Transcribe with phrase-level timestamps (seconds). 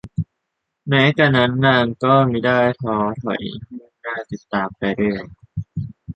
[0.89, 3.41] แม้กระนั้นนางก็มิได้ท้อถอย
[3.77, 5.23] มุ่งหน้าติดตามไปเรื่อย